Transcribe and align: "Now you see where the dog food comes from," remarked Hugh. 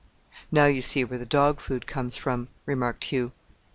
"Now 0.51 0.65
you 0.65 0.81
see 0.81 1.03
where 1.03 1.19
the 1.19 1.27
dog 1.27 1.59
food 1.59 1.85
comes 1.85 2.17
from," 2.17 2.47
remarked 2.65 3.03
Hugh. 3.03 3.33